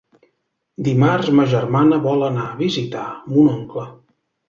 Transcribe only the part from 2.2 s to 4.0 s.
anar a visitar mon oncle.